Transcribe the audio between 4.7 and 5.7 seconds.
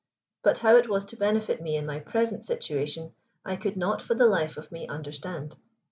me understand.